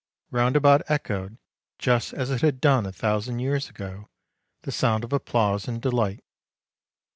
Round 0.31 0.55
about 0.55 0.81
echoed, 0.89 1.37
just 1.77 2.11
as 2.11 2.31
it 2.31 2.41
had 2.41 2.59
done 2.59 2.87
a 2.87 2.91
thousand 2.91 3.37
years 3.37 3.69
ago, 3.69 4.09
the 4.63 4.71
sound 4.71 5.03
of 5.03 5.13
applause 5.13 5.67
and 5.67 5.79
delight. 5.79 6.23